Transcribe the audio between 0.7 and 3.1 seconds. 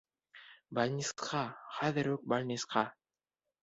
Бальнисҡа, хәҙер үк бальнисҡа!